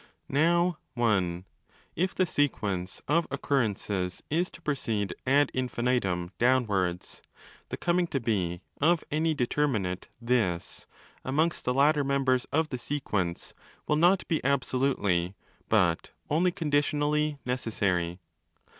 [0.29, 1.43] Now (i)
[1.95, 7.21] if the sequence of occurrences is to proceed ad | infinitum 'downwards','
[7.69, 10.87] the coming to be of any determi nate 'this'
[11.23, 13.53] amongst the later members of the sequence
[13.87, 15.35] will not be absolutely,
[15.69, 18.17] but only conditionally, necessary.